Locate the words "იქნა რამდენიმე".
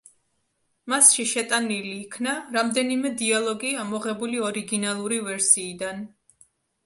2.05-3.11